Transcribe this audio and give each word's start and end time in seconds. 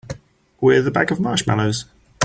With 0.59 0.87
a 0.87 0.89
bag 0.89 1.11
of 1.11 1.19
marshmallows. 1.19 1.85